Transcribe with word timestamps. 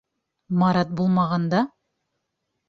Марат 0.61 0.95
булмағанда. 1.01 1.61